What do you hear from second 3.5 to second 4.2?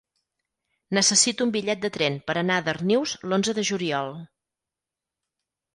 de juliol.